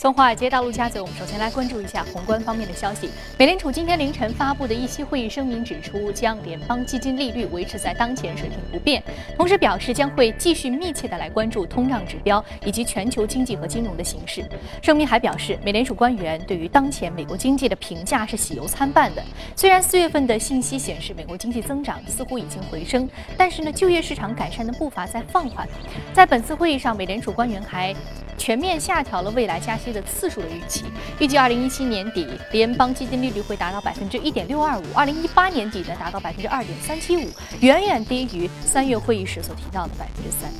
[0.00, 3.10] 从华尔街到陆家嘴，我们首先来关注一下宏观方面的消息。
[3.36, 9.02] 美联储今天凌晨发布的议息会议声明指出，将联邦基金利率维持在当前水平不变，
[9.36, 14.48] 同时表示将会继续密切的来关注通胀指标以及全球经济和金融的形势。
[14.80, 19.22] 声明还表示，美联储官员对于当前美国经济的评价是喜忧参半的。
[19.56, 25.68] 虽然四月份的信息显示美国经济增长似乎已经回升，但是呢，就业市场改善的步伐在放缓。
[26.14, 27.92] 在本次会议上，美联储官员还。
[28.38, 30.83] 全面下调了未来加息的次数的预期，
[31.19, 37.29] 预计二零一七年底联邦基金利率会达到百分之一点六二五，二零一八年底呢达到百分之二点三七五，
[37.61, 40.51] 远远低于三月会议时所提到的百分之三。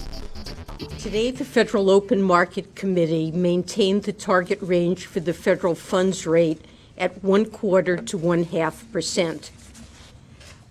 [0.99, 6.59] Today, the Federal Open Market Committee maintained the target range for the federal funds rate
[6.97, 9.51] at one quarter to one half percent.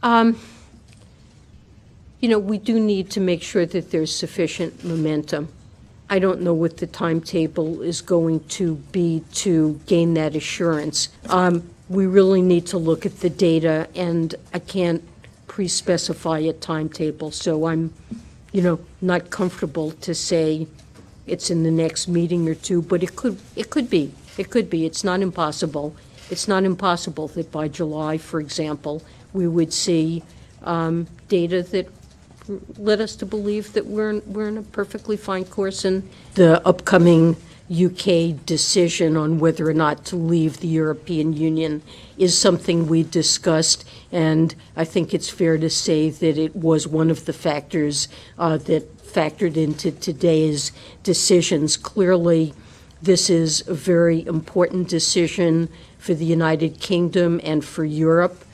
[0.02, 0.36] Um,
[2.20, 5.48] you know, we do need to make sure that there's sufficient momentum.
[6.09, 11.09] I don't know what the timetable is going to be to gain that assurance.
[11.29, 15.03] Um, we really need to look at the data, and I can't
[15.47, 17.93] pre-specify a timetable, so I'm,
[18.51, 20.67] you know, not comfortable to say
[21.25, 24.13] it's in the next meeting or two, but it could, it could be.
[24.37, 24.85] It could be.
[24.85, 25.95] It's not impossible.
[26.29, 29.01] It's not impossible that by July, for example,
[29.33, 30.23] we would see
[30.63, 31.89] um, data that
[32.77, 35.85] led us to believe that we're in, we're in a perfectly fine course.
[35.85, 37.35] And the upcoming
[37.69, 41.81] UK decision on whether or not to leave the European Union
[42.17, 47.11] is something we discussed, and I think it's fair to say that it was one
[47.11, 48.07] of the factors
[48.39, 50.71] uh, that factored into today's
[51.03, 51.75] decisions.
[51.75, 52.53] Clearly,
[53.01, 58.45] this is a very important decision for the United Kingdom and for Europe.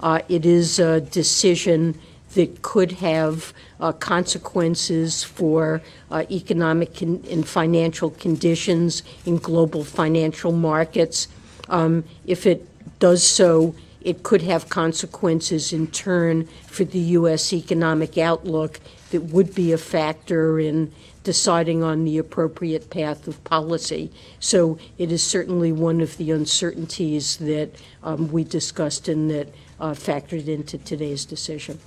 [0.00, 1.98] Uh, it is a decision
[2.34, 10.52] that could have uh, consequences for uh, economic con- and financial conditions in global financial
[10.52, 11.28] markets.
[11.68, 12.66] Um, if it
[12.98, 17.52] does so, it could have consequences in turn for the U.S.
[17.52, 18.80] economic outlook
[19.10, 20.92] that would be a factor in
[21.22, 24.10] deciding on the appropriate path of policy.
[24.40, 27.70] So it is certainly one of the uncertainties that
[28.02, 31.78] um, we discussed and that uh, factored into today's decision.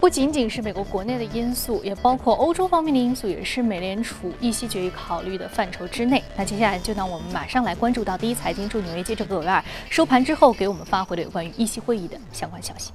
[0.00, 6.24] 不仅仅是美国国内的因素，也包括欧洲方面的因素，也是美联储议息决议考虑的范畴之内。
[6.34, 12.92] 那接下来就让我们马上来关注到第一财经驻纽约记者葛维尔收盘之后给我们发回的有关于议息会议的相关消息。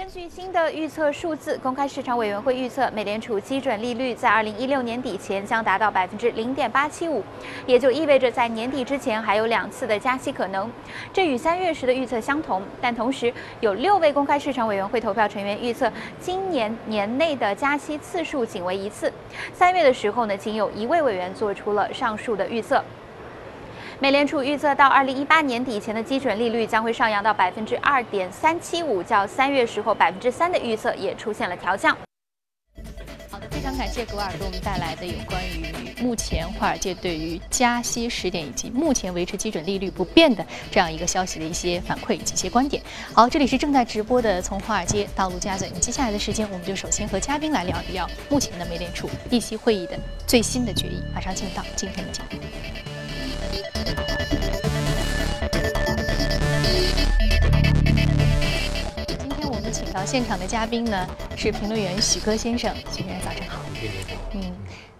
[0.00, 7.22] 根据新的预测数字，公开市场委员会预测，美联储基准利率在二零一六年底前将达到百分之零点八七五，
[7.66, 10.72] 也就意味着在年底之前还有两次的加息可能。
[11.12, 13.30] 这与三月时的预测相同，但同时
[13.60, 19.12] 有六位公开市场委员会投票成员预测，今年年内的加息次数仅为一次。
[19.52, 22.82] 三月的时候呢，仅有一位委员做出了上述的预测。
[24.02, 31.94] 美联储预测到二零一八年底前的基准利率将会上扬到百分之二点三七五，较三月时候百分之三的预测也出现了调降。
[33.30, 35.66] 好的，非常感谢格尔给我们带来的有关于
[36.02, 42.82] 目前华尔街对于加息时点以及目前维持基准利率不变的这样一个消息的一些反馈以及一些观点。
[43.12, 51.02] 好，这里是正在直播的从华尔街到陆家嘴，接下来的时间我们就首先和嘉宾来聊一聊目前的美联储议息会议的最新的决议。
[51.14, 52.40] 马上进入到今天的节目。
[59.18, 61.06] 今天我们请到现场的嘉宾呢
[61.36, 63.60] 是评论员许戈先生，许先生早晨好。
[64.32, 64.52] 嗯，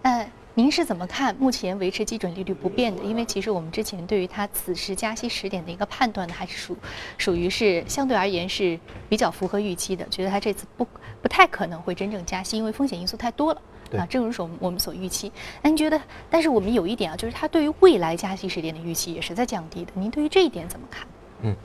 [0.03, 3.01] 那您是怎么看目前维持基准利率不变的？
[3.03, 6.77] 因为其实我们之前对于它此时加息时点的一个判断呢，还是属
[7.17, 8.79] 属于是相对而言是
[9.09, 10.87] 比较符合预期的，觉得它这次不
[11.21, 13.61] 不太可能会真正加息，因为风险因素太多了。
[13.99, 15.31] 啊，正如我们我们所预期。
[15.61, 15.99] 那您觉得？
[16.29, 19.91] 但是我们有一点啊，就是它对于未来加息时间的预期也是在降低的。
[19.95, 21.07] 您对于这一点怎么看？
[21.41, 21.55] 嗯，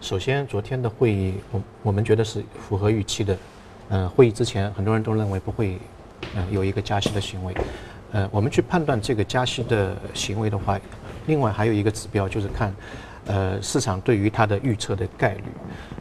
[0.00, 3.36] 首先昨天的会议，我我们觉得是符合预期的。
[3.90, 5.78] 嗯，会议之前很多人都认为不会，
[6.34, 7.54] 嗯，有一个加息的行为。
[8.12, 10.78] 呃，我们去判断这个加息的行为的话，
[11.26, 12.74] 另外还有一个指标就是看。
[13.26, 15.44] 呃，市场对于它的预测的概率，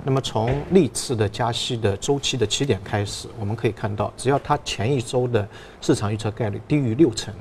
[0.04, 5.48] 那么从历次的加息的周期的起点开始，我们可以看到，只要它前一周的
[5.82, 7.34] 市场预测概率低于六成，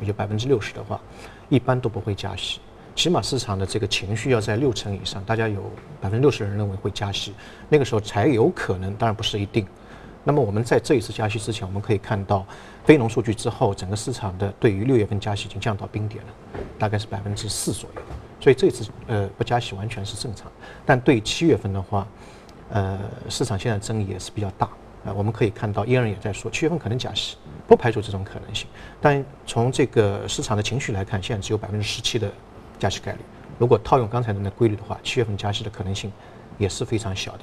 [0.00, 1.00] 也就百分之六十的话，
[1.48, 2.60] 一般都不会加息。
[2.94, 5.70] 起码市场的这个情绪要在六成以上，大家有
[6.00, 7.34] 百分之六十人认为会加息，
[7.68, 9.66] 那个时候才有可能，当然不是一定。
[10.22, 12.46] 那么我们在这一次加息之前，我们可以看到
[12.84, 16.30] 非农数据之后，整个市场的对于六月份加息已经降到冰点了，
[16.78, 18.02] 大概是百分之四左右。
[18.46, 20.46] 所以这次呃不加息完全是正常，
[20.84, 22.06] 但对七月份的话，
[22.70, 22.96] 呃
[23.28, 24.68] 市场现在争议也是比较大
[25.04, 25.12] 啊。
[25.12, 28.68] 我们可以看到，耶伦也在说七月份可能加息，不排除这种可能性。
[29.00, 32.30] 但从这个市场的情绪来看，现在只有百分之十七的
[32.78, 33.18] 加息概率。
[33.58, 36.12] 如果套用刚才的那规律的话，七月份加息的可能性
[36.56, 37.40] 也是非常小的。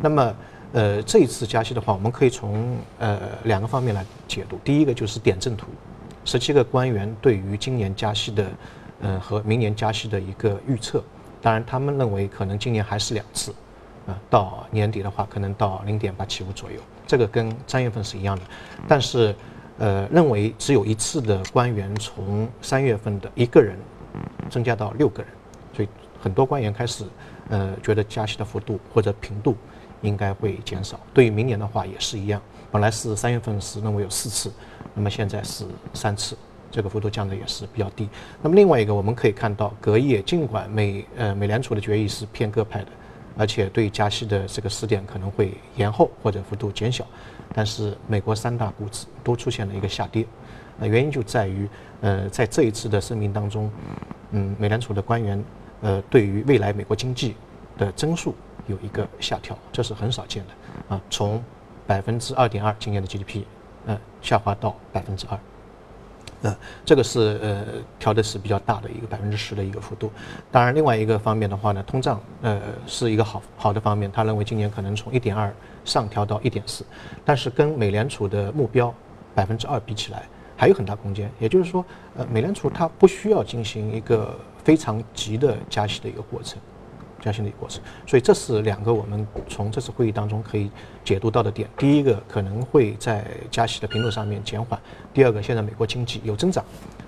[0.00, 0.34] 那么，
[0.72, 4.58] 呃，这一次加息的话，我们可以从呃两个方面来解读。
[4.64, 5.66] 第一个就是点阵图，
[6.24, 8.46] 十七个官员对于今年加息的，
[9.00, 11.02] 呃和明年加息的一个预测。
[11.40, 13.54] 当然，他们认为可能今年还是两次，
[14.08, 18.42] 啊，到年底的话可能到零点八七五左右，这个跟三月份是一样的。
[18.88, 19.32] 但是，
[19.78, 23.78] 呃，认为只有一次的官员从三月份的一个人
[24.50, 25.30] 增加到六个人，
[25.72, 25.88] 所以
[26.20, 27.04] 很多官员开始，
[27.50, 29.54] 呃，觉得加息的幅度或者频度
[30.00, 30.98] 应该会减少。
[31.14, 32.42] 对于明年的话也是一样，
[32.72, 34.52] 本来是三月份是认为有四次，
[34.92, 36.36] 那么现在是三次。
[36.70, 38.08] 这个幅度降的也是比较低。
[38.42, 42.88] 那么另外一个，我们可以看到，隔夜尽管美呃美联储的决议是偏鸽派的，
[43.36, 47.06] 而且对加息的这个时点可能会延后或者幅度减小，
[47.54, 50.26] 但是美国三大股指都出现了一个下跌。
[50.78, 51.68] 那原因就在于，
[52.02, 53.70] 呃，在这一次的声明当中，
[54.30, 55.42] 嗯，美联储的官员
[55.80, 57.34] 呃对于未来美国经济
[57.76, 58.34] 的增速
[58.66, 61.42] 有一个下调，这是很少见的啊，从
[61.86, 63.42] 百分之二点二今年的 GDP，
[63.86, 65.38] 呃，下滑到百分之二。
[66.42, 67.64] 呃，这个是呃
[67.98, 70.12] 调的是比较大的一个百分之十的一个幅度。
[70.52, 74.10] 当然，另外一个方面的话呢，通胀呃是一个好好的方面。
[74.12, 75.52] 他认为今年可能从一点二
[75.84, 76.84] 上调到一点四，
[77.24, 78.94] 但是跟美联储的目标
[79.34, 80.22] 百分之二比起来，
[80.56, 81.30] 还有很大空间。
[81.40, 81.84] 也就是说，
[82.16, 86.58] 呃，美联储它不需要进行一个非常急的加息的一个过程。
[87.20, 90.70] 加息的一个过程，所以这是两个我们从这次会议当中可以
[91.04, 91.68] 解读到的点。
[91.76, 94.78] 第一个可能会在加息的频度上面减缓；
[95.12, 96.64] 第二个，现在美国经济有增长，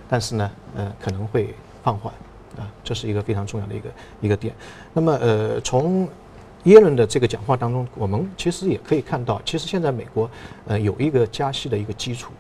[0.09, 2.13] 但是呢，呃，可能会放缓，
[2.59, 3.91] 啊，这是一个非常重要的一个
[4.23, 4.55] 一个点。
[4.93, 6.09] 那么，呃，从
[6.65, 10.29] 耶伦的这个讲话当中，我们其实也可以看到，其实现在美国，
[10.67, 12.33] 呃，有一个加息的一个基础，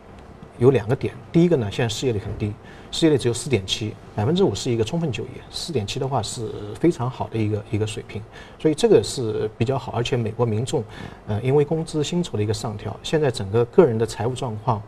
[0.61, 1.13] 有两个点。
[1.33, 2.53] 第一个呢，现在失业率很低。
[2.93, 8.21] 失业率只有四点七，百分之五是一个充分就业，四点七的话是非常好的一个一个水平，
[8.59, 9.93] 所以这个是比较好。
[9.93, 10.85] 而且美国民众，
[11.29, 14.83] 呃，因为工资薪酬的一个上调，现在整个个人的财务状况，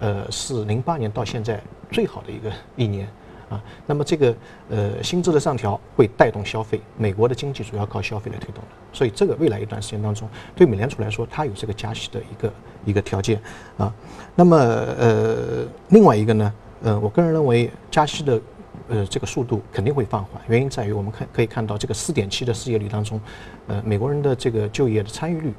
[0.00, 1.60] 呃，是零八年到现在
[1.90, 3.08] 最好的一个一年
[3.48, 3.62] 啊。
[3.86, 4.34] 那么这个
[4.68, 12.52] 呃薪资的上调会带动消费，美国的经济主要靠消费来推动的，所以这个未来一段时间当中，对美联储来说，它有这个加息的一个
[12.86, 13.40] 一个条件
[13.76, 13.92] 啊。
[14.34, 16.52] 那么呃另外一个呢？
[16.80, 18.40] 呃，我个人认为加息的，
[18.88, 20.40] 呃，这个速度肯定会放缓。
[20.46, 23.20] 原因在于我们看可以看到这个四点七的失业率当中，
[23.66, 25.52] 呃，美国人的这个就业的参与率，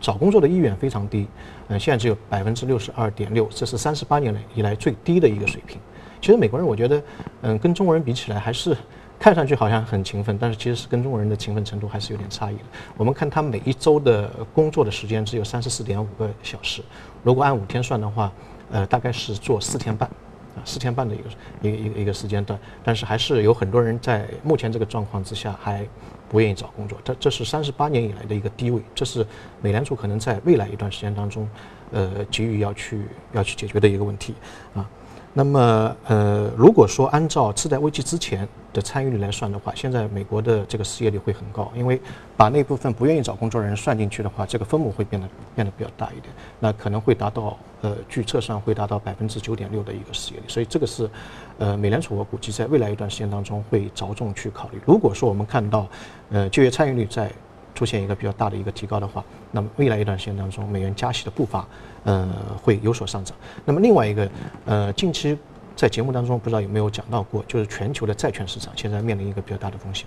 [0.00, 1.28] 找工作的意愿非常低，
[1.68, 5.78] 呃，现在只有百分之六十二点六，这是三十八年来以来最低的一个水平。
[6.24, 7.02] 其实美国人我觉得，
[7.42, 8.74] 嗯，跟中国人比起来，还是
[9.18, 12.62] 看上去好像很勤奋，但是其实是跟中国人的勤奋程度还是有点差异的。
[12.96, 16.80] 我们看他每一周的工作的时间只有三十四点五个小时，
[17.22, 18.32] 如果按五天算的话，
[18.70, 20.08] 呃，大概是做四天半。
[20.56, 21.24] 啊，四天半的一个
[21.60, 25.86] 一个一个一个时间段，但是还是有很多人在目前这个状况之下还
[26.30, 29.26] 不愿意找工作，这这是三十八年以来的一个低位，这是
[29.60, 31.46] 美联储可能在未来一段时间当中，
[31.90, 34.34] 呃，急于要去要去解决的一个问题
[34.74, 34.88] 啊。
[35.36, 42.00] 那么，呃，如果说按照次贷危机之前的参与率来算的话，现在美国的这个失业率会很高，因为
[42.36, 51.10] 把那部分不愿意找工作的人算进去的话，这个分母会变得变得比较大一点，那可能会达到，呃，据测算会达到百分之九点六的一个失业率，所以这个是，
[51.58, 54.80] 呃，美联储我估计在未来一段时间当中会着重去考虑。
[54.86, 55.88] 如果说我们看到，
[56.30, 57.28] 呃，就业参与率在
[57.74, 61.66] 出现一个比较大的一个提高的话，那么未来一段时间当中，美元加息的步伐，
[62.04, 62.28] 呃，
[62.62, 63.36] 会有所上涨。
[63.64, 64.30] 那么另外一个，
[64.64, 65.36] 呃，近期
[65.74, 70.06] 在节目当中不知道有没有讲到过，就是全球的债券市场现在面临一个比较大的风险。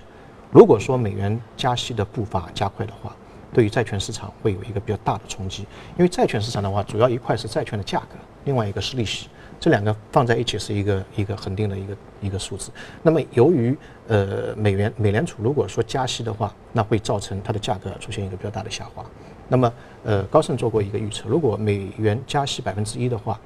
[0.51, 3.13] 如果说美元加息的步伐加快的话，
[3.57, 5.63] 对于债券市场会有一个比较大的冲击。
[5.97, 9.29] 因为债券市场的话，主要一块是债券的价格，另外一个是利息。
[9.59, 12.69] 这两个放在一起是一个一个恒定的一个一个数字。
[13.01, 13.75] 那么由于
[14.07, 19.03] 呃美元美联储如果说加息的话，那会造成它的价格出现一个比较大的下滑。
[19.47, 19.73] 那么
[20.03, 23.39] 呃高盛做过一个预测，如果美元加息百分之一的话，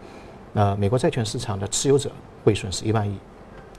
[0.51, 2.12] 那美国债券市场的持有者
[2.44, 3.18] 会损失一万亿，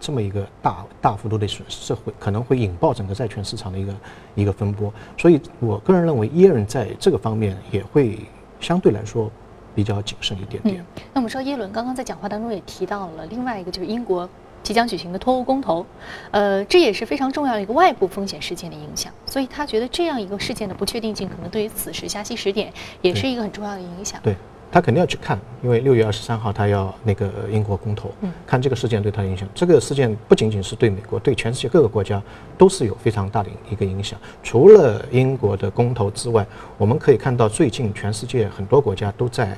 [0.02, 3.94] 这么一个大大幅度的损失，这会可能会引爆整个债券市场的一个
[4.34, 4.92] 一个风波。
[5.16, 8.18] 所以我个人认为耶伦在这个方面也会
[8.60, 9.30] 相对来说。
[9.74, 10.84] 比较谨慎一点点。
[11.14, 14.28] 那我们说，耶伦刚刚在讲话当中也提到了另外一个，就是英国
[14.62, 15.86] 即将举行的脱欧公投，
[16.30, 19.10] 呃，这也是非常重要的一个外部风险事件的影响。
[19.24, 24.20] 所以他觉得这样一个事件的不确定性，可能对于此时加息时点也是一个很重要的影响。
[24.22, 24.36] 对。
[24.72, 28.10] 他肯定要去看，因为六月二十三号他要那个英国公投，
[28.46, 29.46] 看这个事件对他的影响。
[29.54, 32.20] 这个事件不仅仅是对美国，对全世界各个国家
[32.56, 34.18] 都是有非常大的一个影响。
[34.42, 36.46] 除了英国的公投之外，
[36.78, 39.54] 我们可以看到最近全世界很多国家都在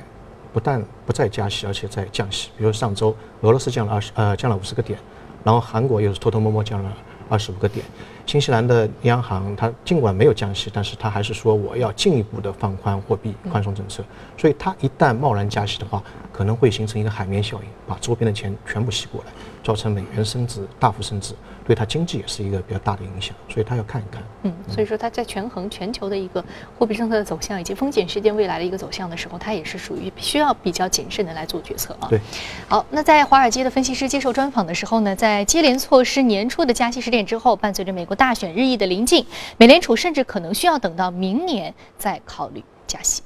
[0.51, 2.49] 不但不再加息，而且在降息。
[2.57, 4.99] 比如上周俄罗斯降了二十呃降了五十个点，
[5.45, 6.93] 然后韩国又是偷偷摸摸降了
[7.29, 7.85] 二十五个点。
[8.25, 14.03] 新西兰的央行它尽管没有降息，但是它还是说我要进一步的放宽货币宽松政策。
[14.37, 16.01] 所以它一旦贸然加息的话，
[16.33, 19.31] 可能会形成一个海绵效应，把周边的钱全部吸过来，
[19.63, 21.33] 造成美元升值大幅升值。
[21.65, 24.21] 对它经济也是一个比较大的影响，所以它要看一看。
[24.43, 26.43] 嗯，所以说它在权衡全球的一个
[26.77, 32.07] 货币政策的走向以及风险事件未来的一个走向的时候，它也是属于需要比较谨慎的来做决策啊。
[32.07, 32.19] 对。
[32.67, 39.25] 好，那在华尔街的分析师接受专访的时候呢，在接连错失年初的加息时点之后，伴随着美国大选日益的临近，
[39.57, 43.23] 美联储甚至可能需要等到明年再考虑加息。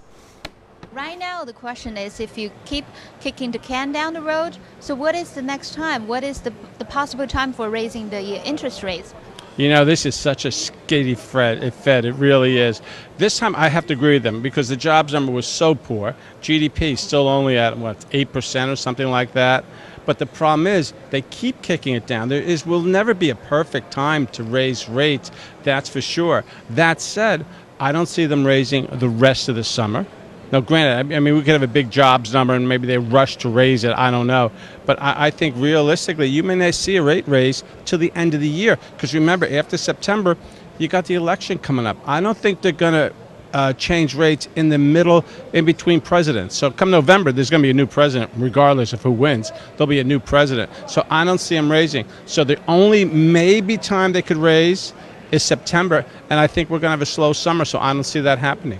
[0.91, 2.83] Right now, the question is if you keep
[3.19, 6.07] kicking the can down the road, so what is the next time?
[6.07, 9.13] What is the, the possible time for raising the uh, interest rates?
[9.57, 12.05] You know, this is such a skitty Fed, Fed.
[12.05, 12.81] It really is.
[13.19, 16.15] This time I have to agree with them because the jobs number was so poor.
[16.41, 19.65] GDP still only at, what, 8% or something like that.
[20.07, 22.29] But the problem is they keep kicking it down.
[22.29, 25.29] There is will never be a perfect time to raise rates,
[25.61, 26.43] that's for sure.
[26.71, 27.45] That said,
[27.79, 30.07] I don't see them raising the rest of the summer.
[30.51, 33.37] Now, granted, I mean, we could have a big jobs number and maybe they rush
[33.37, 33.93] to raise it.
[33.93, 34.51] I don't know.
[34.85, 38.33] But I, I think realistically, you may not see a rate raise till the end
[38.33, 38.77] of the year.
[38.93, 40.37] Because remember, after September,
[40.79, 41.97] you got the election coming up.
[42.07, 43.13] I don't think they're going to
[43.53, 46.55] uh, change rates in the middle, in between presidents.
[46.55, 49.51] So come November, there's going to be a new president, regardless of who wins.
[49.75, 50.71] There'll be a new president.
[50.87, 52.05] So I don't see them raising.
[52.25, 54.93] So the only maybe time they could raise
[55.31, 57.65] is September, and I think we're going to have a slow summer.
[57.65, 58.79] So I don't see that happening.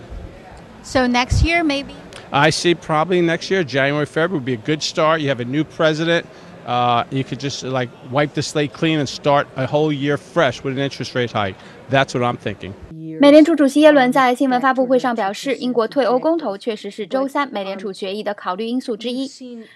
[0.89, 1.95] So next year, maybe?
[2.31, 5.21] I see probably next year, January, February would be a good start.
[5.21, 6.25] You have a new president.
[6.65, 10.63] Uh, you could just like wipe the slate clean and start a whole year fresh
[10.63, 11.55] with an interest rate hike.
[11.89, 12.73] That's what I'm thinking.
[13.21, 19.29] 美联储主席耶伦在新闻发布会上表示，英国退欧公投确实是周三美联储决议的考虑因素之一。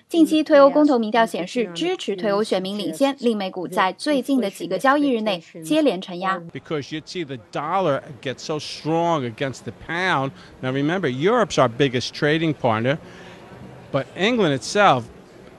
[0.07, 6.41] 近期退欧公投民调显示，支持退欧选民领先，令美股在最近的几个交易日内接连承压。
[6.53, 10.31] Because you'd see the dollar get so strong against the pound.
[10.61, 12.97] Now remember, Europe's our biggest trading partner,
[13.91, 15.03] but England itself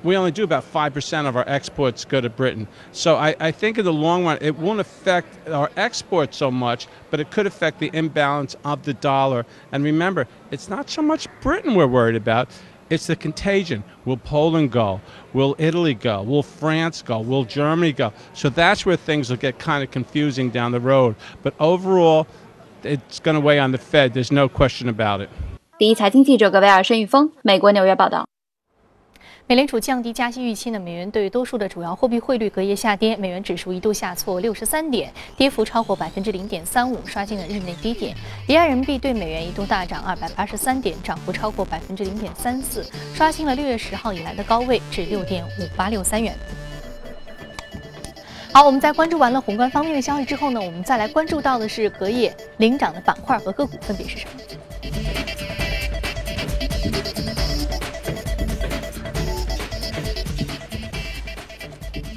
[0.03, 2.67] we only do about 5% of our exports go to Britain.
[2.91, 6.87] So I, I, think in the long run, it won't affect our exports so much,
[7.09, 9.45] but it could affect the imbalance of the dollar.
[9.71, 12.49] And remember, it's not so much Britain we're worried about.
[12.89, 13.83] It's the contagion.
[14.05, 14.99] Will Poland go?
[15.33, 16.23] Will Italy go?
[16.23, 17.19] Will France go?
[17.19, 18.13] Will Germany go?
[18.33, 21.15] So that's where things will get kind of confusing down the road.
[21.43, 22.25] But overall,
[22.83, 24.13] it's going to weigh on the Fed.
[24.13, 25.29] There's no question about it.
[25.77, 28.25] 第一财经记者格维尔申玉峰，美国纽约报道。
[29.46, 30.80] 美联储降低加息预期呢？
[30.80, 38.16] 美元对多数的主要货币汇率隔夜下跌，美元指数一度下挫六十三点，跌幅超过百分之零点三五，刷新了日内低点。
[38.48, 46.34] 离岸人民币对美元一度大涨二百八十三点，涨幅超过百分之零点三四，刷新了六月十号以来的高位，至六点五八六三元。
[48.50, 54.30] 好，我们在关注完了宏观方面的消息之后呢，我们再来关注到的是隔夜领涨的板块和个股分别是什么？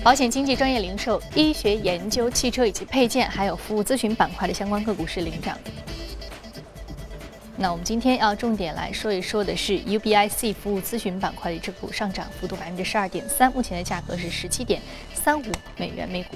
[0.07, 5.57] 保险经纪专业零售、医学研究、汽车以及配件，还有服务咨询板块的相关个股是领涨。
[7.57, 14.81] 那我们今天要重点来说一说的是 UBIC 服务咨询板块的这股上涨幅度百分之十二点三，目前的价格是十七点
[15.13, 15.43] 三五
[15.75, 16.29] 美元每股。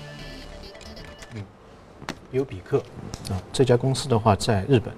[1.36, 1.42] 嗯，
[2.32, 2.80] 优比克
[3.30, 4.94] 啊，这家公司的话在日本，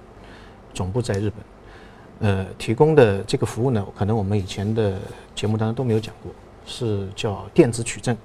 [0.74, 4.98] 总部在日本，呃，提供的这个服务呢，可能我们以前的
[5.32, 6.32] 节目当中都没有讲过，
[6.66, 8.16] 是叫电子取证。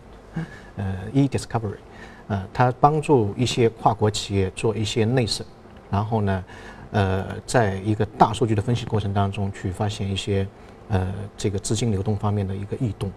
[0.77, 1.77] 呃，e-discovery，
[2.27, 5.45] 呃，它帮助一些跨国企业做一些内审，
[5.89, 6.43] 然后呢，
[6.91, 10.47] 呃，在一个大数据的分析过程当中去发现一些
[10.89, 13.11] 呃这个资金流动方面的一个异动，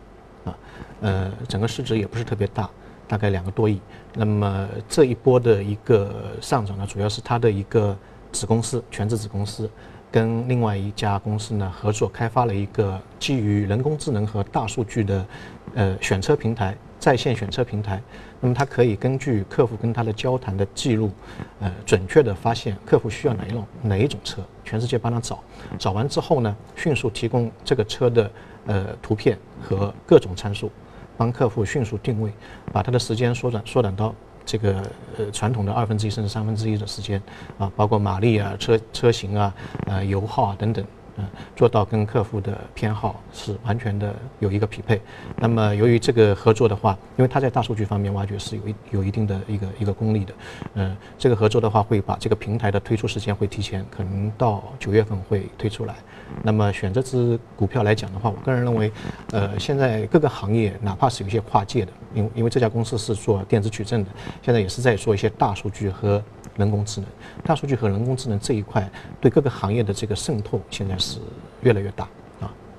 [0.45, 0.59] 啊，
[1.00, 2.69] 呃，整个市值也不是特别大，
[3.07, 3.81] 大概两个多亿。
[4.14, 7.97] 那么这一波的一个上涨呢，主要是它的一个
[8.33, 9.71] 子公司，全资子公司，
[10.11, 15.26] 跟另外一家公司呢合作开发了一个基于人工智能和大数据的
[15.75, 16.76] 呃选车平台。
[17.02, 18.00] 在线选车平台，
[18.38, 21.11] 那么它可以根据客户跟他的交谈的记录，
[21.59, 25.40] 呃，准确的发现客户需要哪一种哪一种车，全世界帮他找，
[25.80, 28.30] 找完之后呢，迅速提供这个车的
[28.66, 30.71] 呃图片和各种参数，
[31.16, 32.32] 帮客户迅速定位，
[32.73, 34.14] 把他的时间缩短缩短到
[34.47, 34.80] 这个
[35.18, 37.21] 呃传统的二分之一甚至三分之一的时间
[37.59, 39.52] 啊，包括马力啊、车车型啊、
[39.87, 40.85] 呃油耗啊等等。
[41.16, 45.00] 嗯，做到跟客户的偏好是完全的有一个匹配。
[45.37, 50.35] 那么由于这个合作的话，因为它在大数据方面挖掘是有一有一定的一个一个功力的，
[50.75, 55.95] 嗯，这个合作的话会把这个平台的推出时间会提前，可能到九月份会推出来。
[56.42, 58.90] 那么选这只股票来讲的话，我个人认为，
[59.33, 66.23] 呃，现在各个行业哪怕是有一些跨界的，因为因为这家公司是做电子取证的，现在也是在做一些大数据和。
[66.56, 67.09] 人工智能、
[67.44, 68.90] 大数据和人工智能这一块，
[69.21, 71.18] 对各个行业的这个渗透现在是
[71.62, 72.09] 越来越大！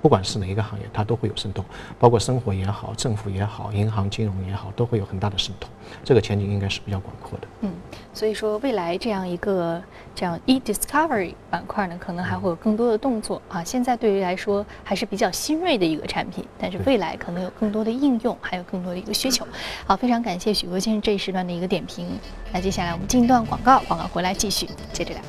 [0.03, 1.63] 不管是哪一个行业，它都会有渗透，
[1.97, 5.69] 包括生活也好、政府也好、银行金融也好，都会有很大的渗透。
[6.03, 7.47] 这个前景应该是比较广阔的。
[7.61, 7.71] 嗯，
[8.13, 9.81] 所以说未来这样一个
[10.13, 13.63] 这样 e discovery 板块呢，可能还会有更多的动作啊。
[13.63, 19.47] 现在对于来说还是比较新锐的一个产品，但是未来可能有更多的应用，还有更多的一个需求。
[19.87, 22.19] 好，非常感谢许哥先生这一时段的一个点评。
[22.51, 25.21] 那接下来我们进一段广告，广告回来继续接着聊。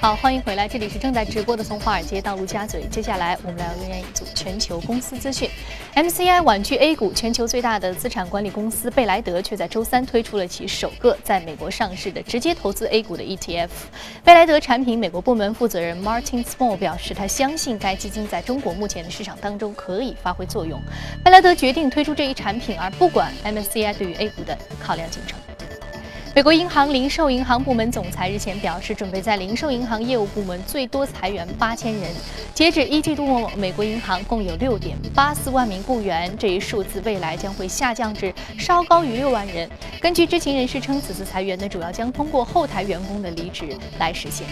[0.00, 2.84] 好，欢迎回来，这里是正在直播的从华尔街到陆家嘴。
[2.90, 5.46] 接下来我们来为您一组全球公司资讯。
[5.94, 13.68] MCI 婉拒 A 股，全球最大的资产管理公司贝莱德却在周三推出了其首个在美国上市的直接投资 A 股的 ETF。
[14.24, 20.80] 贝莱德产品美国部门负责人 Martin Small 表示，他相信该基金在中国目前的市场当中可以发挥作用。
[21.22, 25.38] 贝莱德决定推出这一产品，而不管 MCI 对于 A 股的考量进程。
[26.40, 32.10] 美国银行零售银行部门总裁日前表示，准备在零售银行业务部门最多裁员八千人。
[32.54, 39.68] 截止一季度末，美国银行共有六点八四万名雇员，这一数字未来将会下降至稍高于六万人。
[40.00, 44.46] 根据知情人士称，此次裁员呢，主要将通过后台员工的离职来实现。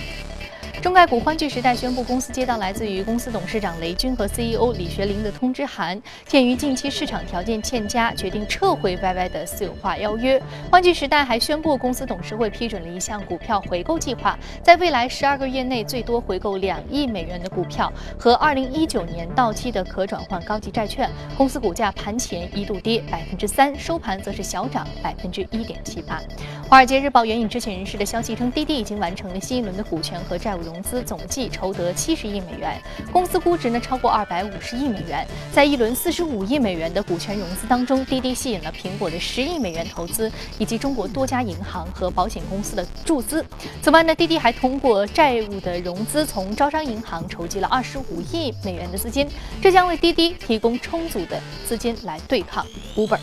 [0.81, 10.41] 中概股欢聚时代宣布，公司接到来自于公司董事长雷军和 CEO 李学林的通知函，鉴于近期市场条件欠佳，决定撤回 YY 的私有化邀约。
[10.71, 21.11] 欢聚时代还宣布，公司董事会批准了一项股票回购计划，在未来十二个月内最多回购两亿美元的股票和二零一九年到期的可转换高级债券。
[21.37, 26.23] 公司股价盘前一度跌百分之三，收盘则是小涨百分之一点七八。
[26.69, 30.68] 华尔街日报援引知情人士的消息称，滴滴已经完成了新一轮的股权和债务。
[30.69, 32.79] 融资总计筹得七十亿美元，
[33.11, 35.27] 公司估值呢超过二百五十亿美元。
[35.51, 43.43] 在一轮四十五亿美元的股权融资当中，滴滴吸引了苹果的十亿美元投资，以及中国多家银行和保险公司的注资。
[43.81, 49.27] 此外呢，滴滴还通过债务的融资，从招商银行筹集了二十五亿美元的资金，
[49.63, 53.19] 这将为滴滴提供充足的资金来对抗 Uber。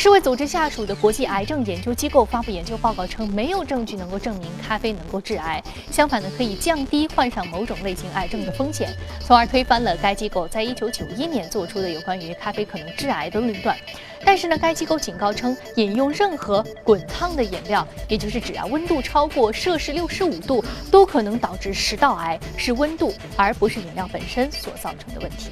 [0.00, 13.76] 世卫组织下属的国际癌症研究机构发布研究报告称，没有证据能够证明咖啡能够致癌，相反呢，可以降低患上某种类型癌症的风险，从而推翻了该机构在一九九一年做出的有关于咖啡可能致癌的论断。
[14.24, 25.50] 但是呢，该机构警告称，饮用任何滚烫的饮料，也就是指啊温度超过摄氏六十五度，都可能导致食道癌，是温度而不是饮料本身所造成的问题。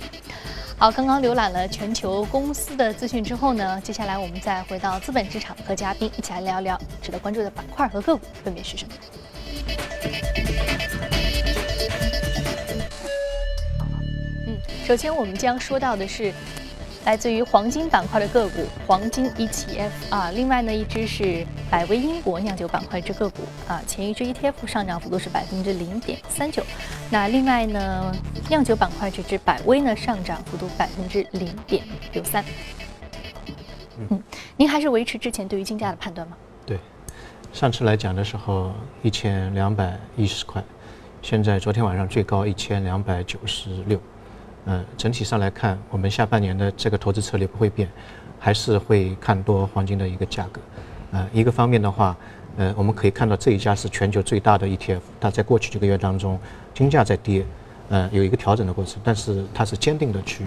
[0.80, 8.94] 好，刚刚浏览了全球公司的资讯之后呢，接下来我们再回到资本市场，和嘉宾一起来聊聊值得关注的板块和个股分别是什么。
[14.46, 16.32] 嗯，首先我们将说到的是。
[17.04, 26.62] 来自于黄金板块的个股，黄金 ETF 啊，另外呢一只是百威英国酿酒板块之个股啊，前一只 ETF 上涨幅度是百分之零点三九，
[27.10, 28.14] 那另外呢
[28.50, 31.82] 酿酒板块这只百威呢上涨幅度百分之零点
[32.12, 32.44] 六三。
[34.10, 34.22] 嗯，
[34.56, 36.36] 您还是维持之前对于金价的判断吗？
[36.66, 36.78] 对，
[37.54, 40.62] 上次来讲的时候一千两百一十块，
[41.22, 43.98] 现在昨天晚上最高一千两百九十六。
[44.70, 47.88] 嗯，整体上来看，我们下半年的这个投资策略不会变，
[48.38, 50.60] 还是会看多黄金的一个价格。
[51.10, 52.14] 呃，一个方面的话，
[52.58, 56.38] 呃，我们可以看到这一家是全球最大的 ETF，它在过去几个月当中，
[56.74, 57.46] 金价在跌，
[57.88, 60.44] 呃，有一个调整的过程，但是它是坚定的去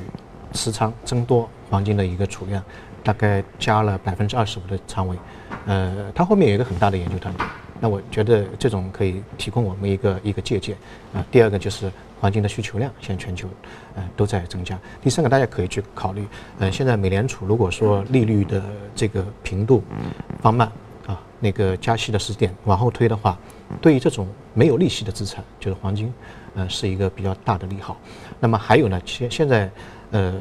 [0.54, 2.64] 持仓增多黄金的一个储量，
[3.04, 5.18] 大概加了百分之二十五的仓位。
[5.66, 7.44] 呃，它后面有一个很大的研究团队，
[7.80, 10.78] 那我觉得这种可以提供我们一个一个借鉴。
[11.12, 11.92] 啊，第二个就是。
[12.22, 13.50] 黄金的需求量现在全球，
[13.96, 14.80] 呃，都在增加。
[15.02, 16.28] 第三个，大家可以去考虑，
[16.60, 18.62] 呃，现在美联储如果说利率的
[18.94, 19.82] 这个频度
[20.40, 20.72] 放慢
[21.08, 23.36] 啊，那个加息的时点往后推的话，
[23.82, 26.14] 对于这种没有利息的资产，就是黄金，
[26.54, 27.98] 呃，是一个比较大的利好。
[28.40, 29.72] 那么还有呢，现现在，
[30.12, 30.32] 呃，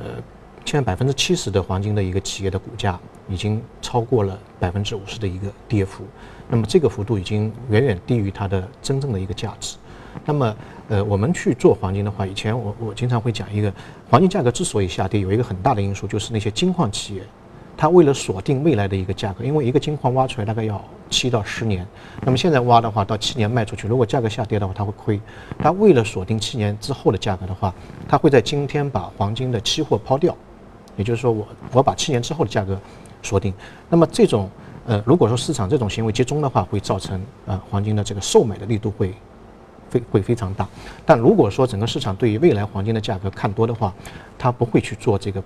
[0.66, 6.04] 现在百分之七十的黄金的一个企业的股价已经超过了百分之五十的一个跌幅，
[6.46, 9.78] 那么这个幅度已经远远低于它的真正的一个价值。
[10.24, 10.56] 那么，
[10.88, 13.72] 呃，我们去做黄金的话，以前我我经常会讲一个，
[14.08, 17.22] 黄金价格之所以下跌，有一个很大的因素就是那些金矿企业，
[17.76, 21.86] 它为了锁定未来的一个价格，因为一个金矿挖出来大概要七到十年，
[22.22, 25.20] 那么现在挖的话，到七年卖出去，如果价格下跌的话，它会亏。
[25.58, 27.74] 它为了锁定七年之后的价格的话，
[28.08, 30.36] 它会在今天把黄金的期货抛掉，
[30.96, 32.78] 也就是说，我我把七年之后的价格
[33.22, 33.52] 锁定。
[33.88, 34.48] 那么这种
[34.86, 39.14] 呃，如果说市场这种行为集中的话，会造成呃黄金的这个售买的力度会
[39.90, 40.66] 非会非常大。
[41.04, 43.92] 但如果说整个市场对于未来黄金的价格看多的话，
[44.38, 45.42] 它不会去做这个。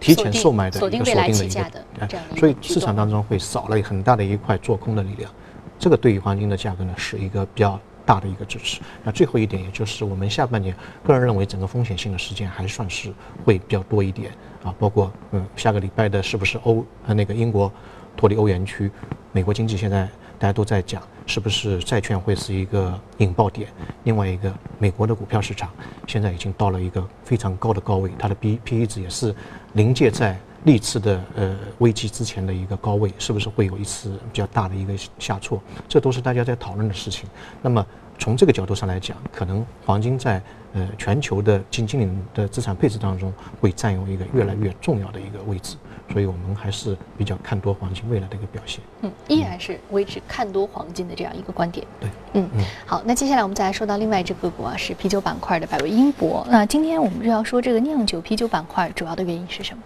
[0.00, 5.30] 提前售卖的一个锁定的一个，所以市场当中会少了很大的一块做空的力量，
[5.78, 8.80] 这个对于黄金的价格呢是一个比较大的一个支持。
[9.04, 10.74] 那最后一点，也就是我们下半年
[11.04, 13.12] 个人认为整个风险性的事件还算是
[13.44, 14.32] 会比较多一点
[14.64, 17.70] 啊，包括嗯下个礼拜的是不是欧呃那个英国
[18.16, 18.90] 脱离欧元区，
[19.30, 20.08] 美国经济现在。
[20.42, 23.68] 大家都在讲，是不是债券会是一个引爆点？
[24.02, 25.70] 另外一个，美国的股票市场
[26.08, 29.32] 现在已经到了一个非常高的高位，它的 B P E 值也是
[29.74, 35.62] 临界在历次的呃危机之前的一个高位，是不是会有一次比较大的一个下挫？
[35.88, 37.30] 这都是大家在讨论的事情。
[37.62, 37.86] 那么
[38.18, 45.76] 从这个角度上来讲，可能黄金在呃全球的基金经理的资产配置当中会占有一个越来越重要的一个位置。
[46.12, 48.80] 所以我们还是比较看多黄金未来的一个表现。
[49.00, 51.86] 嗯，依然是维持看多黄金的这样一个观点。
[51.98, 52.64] 对，嗯嗯。
[52.84, 56.46] 好，那接下来我们再来说到另外一只个股啊，是啤酒板块的百威英博。
[56.50, 59.82] 那今天我们就要说这个酿酒啤酒板块主要的原因是什么？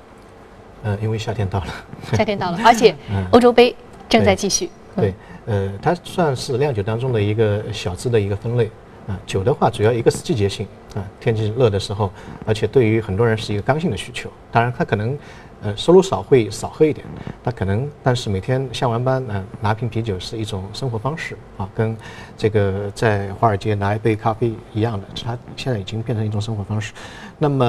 [0.83, 1.67] 呃，因为夏天到了。
[2.13, 2.93] 夏天到了，而且
[3.31, 3.77] 欧洲杯
[4.09, 4.69] 正在继续。
[4.97, 5.15] 对，
[5.47, 8.69] 呃，它算是酿酒当中的一个小资的一个分类
[9.07, 9.17] 啊。
[9.25, 12.11] 酒的话，主要一个是季节性啊，天气热的时候，
[12.45, 14.29] 而且对于很多人是一个刚性的需求。
[14.51, 15.17] 当然，它可能。
[15.63, 17.07] 呃，收入少会少喝一点，
[17.43, 21.97] 那可能，但是每天下完班，呃，拿瓶啤酒是一种生活方式啊，跟
[22.37, 26.93] 这个在华尔街拿一杯咖啡一样的，它现在已经变成一种生活方式。
[27.39, 27.65] 那么，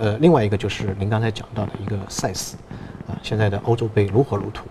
[0.00, 2.56] 呃，另外一个就是您刚才讲到的一个赛事，
[3.08, 4.64] 啊，现在的欧洲杯如火如荼。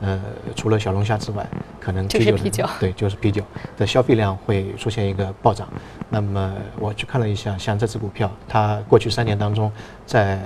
[0.00, 0.20] 呃，
[0.54, 1.46] 除了小龙虾之外，
[1.80, 3.42] 可能就是啤酒，对，就是啤酒
[3.76, 5.68] 的消费量会出现一个暴涨。
[6.08, 9.72] 那么我去看了一下，像这只股票，它过去三年当中，
[10.06, 10.40] 在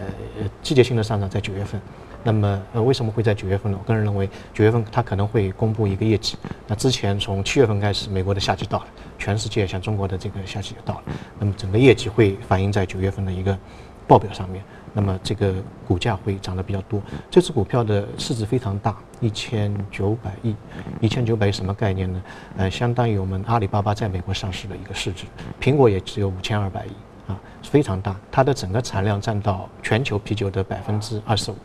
[0.63, 1.81] 季节性的上涨在九月份。
[2.25, 3.79] 那么呃，为什么会在九月份呢？
[3.83, 6.39] 我个人认为，九月份它可能会公布一个业绩。
[6.69, 8.87] 那之前从七月份开始，美国的夏季到了，
[9.19, 11.03] 全世界像中国的这个夏季也到了。
[11.39, 13.59] 那么整个业绩会反映在九月份的一个
[14.07, 14.63] 报表上面。
[14.93, 15.55] 那么这个
[15.87, 17.01] 股价会涨得比较多。
[17.31, 20.55] 这只股票的市值非常大，一千九百亿。
[21.01, 22.23] 一千九百亿什么概念呢？
[22.57, 25.25] 呃，相当于我们阿里巴巴在美国上市的一个市值。
[25.61, 26.91] 苹果也只有五千二百亿
[27.27, 28.17] 啊，非常大。
[28.31, 31.57] 它的整个产量占到全球啤酒的百分之二十五。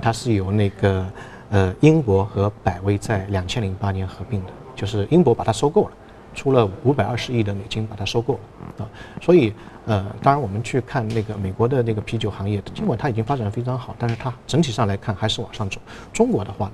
[0.00, 1.06] 它是由那个
[1.50, 5.92] 呃英博和百威在两千零八年合并的，就是英博把它收购了。
[6.34, 8.40] 出了五百二十亿的美金把它收购了
[8.78, 8.88] 啊，
[9.20, 9.52] 所以
[9.86, 15.80] 呃，当然我们去看那个美国的那个啤酒行业，尽管它已经发展的非常好，但是它整体上来看还是往上走。
[16.12, 16.72] 中国的话呢，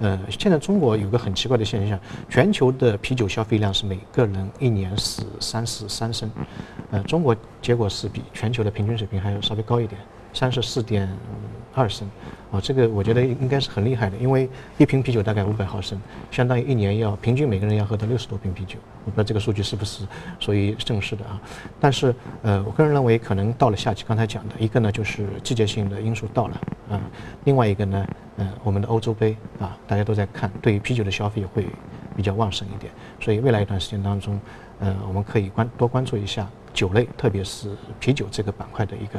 [0.00, 6.30] 呃，现在中国有个很奇怪的现象，全球的啤酒消费量是每个人一年是三十三升，
[6.90, 10.00] 呃，中国结果是比全球的平均水平还要稍微高一点，
[10.36, 11.08] 三十四点
[11.74, 12.06] 二升。
[12.52, 18.78] 啊，这个我觉得应该是很厉害的，因为一瓶啤酒大概五百毫升，相当于一年要平均每个人要喝到六十多瓶啤酒。
[19.04, 20.06] 我不知道这个数据是不是
[20.38, 21.40] 属于正式的啊？
[21.80, 27.00] 但是呃，我个人认为可能到了夏季，刚才讲的一个呢就是季节性的因素到了啊，
[27.44, 31.66] 另外一个呢，呃，我们的欧洲杯啊，大家都在看，对于啤酒的消费会
[32.14, 34.40] 比较旺盛一点，所以未来一段时间当中，
[34.78, 39.18] 呃，我们可以关多关注一下酒类，特别是啤酒这个板块的一个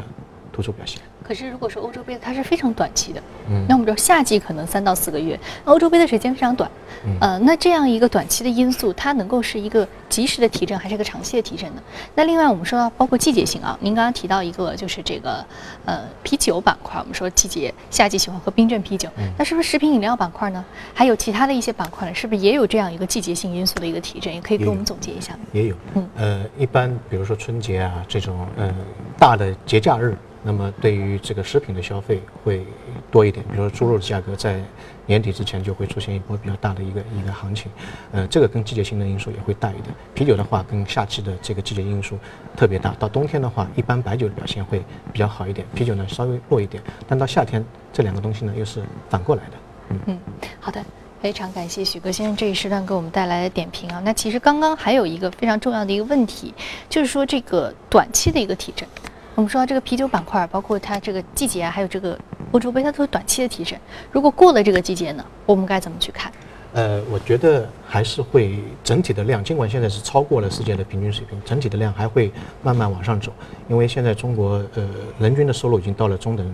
[0.57, 0.99] 突出表现。
[1.23, 6.69] 可是，如果说欧洲杯它是非常短期的，嗯，那我们知道夏季可能三到四个月，欧洲杯的时间非常短，
[7.05, 11.83] 嗯，呃，那这样一个短期的因素，它能够是一个及时的提振，还是一个长期的提振呢？
[12.15, 15.45] 那另外我们说到包括季节性啊，您刚刚提到一个就是这个
[15.85, 20.63] 呃啤酒板块，我们说季节夏季喜欢喝冰镇啤酒，那是不是食品饮料板块呢？
[20.93, 22.15] 还有其他的一些板块呢？
[22.15, 24.33] 是不是也有这样一个季节性因素的一个提振？
[24.33, 25.39] 也可以给我们总结一下吗？
[25.51, 28.73] 也有，嗯，呃，一般比如说春节啊这种呃
[29.19, 30.17] 大的节假日。
[30.47, 32.65] 那么对于这个食品的消费会
[33.11, 34.61] 多一点，比如说猪肉的价格在
[35.05, 37.69] 年底之前就会出现一波比较大的一个一个行情，
[38.13, 39.93] 呃，这个跟季节性的因素也会大一点。
[40.13, 42.17] 啤酒的话，跟夏季的这个季节因素
[42.55, 42.95] 特别大。
[42.97, 44.81] 到冬天的话，一般白酒的表现会
[45.11, 46.81] 比较好一点，啤酒呢稍微弱一点。
[47.05, 49.51] 但到夏天，这两个东西呢又是反过来的。
[49.89, 50.19] 嗯嗯，
[50.61, 50.81] 好的，
[51.21, 54.01] 非常感谢许哥先生这一时段给我们带来的点评啊。
[54.05, 56.53] 那其实刚刚还有一个非常重要的一个问题，
[56.87, 58.87] 就是说这个短期的一个提振。
[59.37, 62.17] 我们说到这个啤酒板块，包括它这个季节，还有这个
[62.51, 63.77] 欧洲杯，它都是短期的提升。
[64.11, 66.31] 如果过了这个季节呢，我们该怎么去看？
[66.73, 72.31] 呃，我觉得还是会整体的量，尽管现在是超过了世界的平均水平，整体的量还会
[72.63, 73.31] 慢慢往上走。
[73.69, 76.51] 因为现在中国呃人均的收入已经到了中等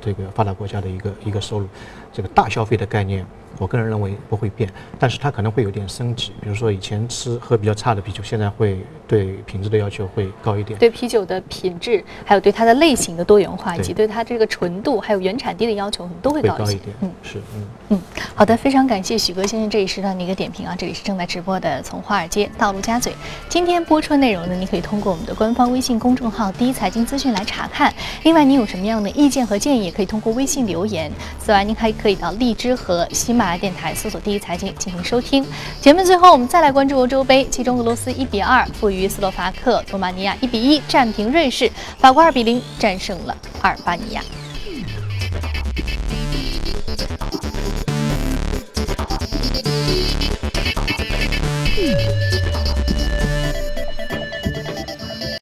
[0.00, 1.68] 这个发达国家的一个一个收入，
[2.14, 3.26] 这个大消费的概念。
[3.56, 6.32] 我个人认为不会变，但是它可能会有点升级。
[6.40, 10.76] 比如说以前吃喝比较差的啤酒，现在会对品质的要求会高一点。
[10.76, 16.96] 对啤酒的品质，还有对它的类型的多元化，以及对它这个纯度还有原产地的要求，都会高一点。
[17.02, 18.02] 嗯，是，嗯嗯。
[18.34, 20.74] 好的，非常感谢许哥先生这一时段的一个点评啊！
[20.76, 23.14] 这里是正在直播的从华尔街到陆家嘴。
[23.48, 27.94] 今天播出的内容呢，你可以通过我们的官方微信公众号“第一财经资讯”来查看。
[28.24, 31.08] 另外，你有什么样的意见和建议，也可以通过微信留言。
[31.38, 35.42] 此外，您还可以可以到荔枝和喜马拉雅电台搜索第一财经进行收听。
[35.80, 44.22] 节目最后我们再来关注欧洲杯其中俄罗斯一比二负于斯洛伐克罗马尼亚一比一战平瑞士法国二比零战胜了阿尔巴尼亚。